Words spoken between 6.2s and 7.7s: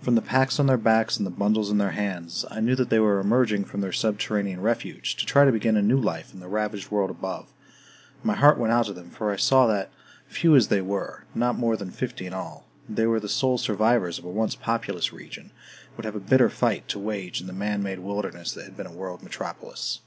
in the ravaged world above;